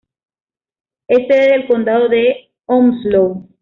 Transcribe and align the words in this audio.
Es 1.07 1.27
sede 1.27 1.51
del 1.51 1.67
condado 1.67 2.09
de 2.09 2.49
Onslow. 2.65 3.47